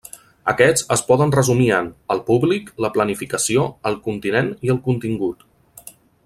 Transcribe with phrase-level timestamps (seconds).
[0.51, 5.47] Aquests es poden resumir en: el públic, la planificació, el continent i el contingut.